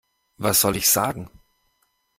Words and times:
Was 0.37 0.61
soll 0.61 0.77
ich 0.77 0.89
sagen? 0.89 1.29